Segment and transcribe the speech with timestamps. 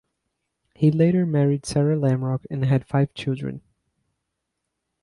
[0.73, 3.61] He later married Sarah Lamrock and had five children.